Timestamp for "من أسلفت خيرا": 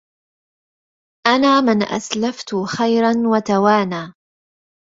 1.61-3.13